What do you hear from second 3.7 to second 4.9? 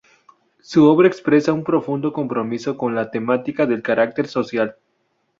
carácter social.